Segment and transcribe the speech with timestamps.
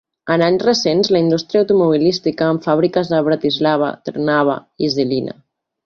[0.35, 5.39] En anys recents la indústria automobilística, amb fàbriques a Bratislava, Trnava i Žilina.